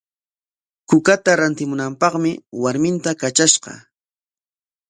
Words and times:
Kukata 0.89 1.31
rantimunapaqmi 1.41 2.31
warminta 2.63 3.11
katrashqa. 3.21 3.71